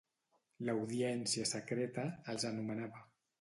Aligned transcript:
L'audiència 0.69 1.45
secreta, 1.51 2.07
els 2.35 2.47
anomenava. 2.53 3.05